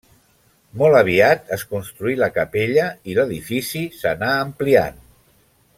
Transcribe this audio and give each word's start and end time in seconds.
Molt 0.81 0.97
aviat 0.99 1.51
es 1.57 1.65
construí 1.73 2.17
la 2.21 2.31
capella 2.39 2.89
i 3.13 3.19
l'edifici 3.19 3.83
s'anà 4.01 4.31
ampliant. 4.39 4.99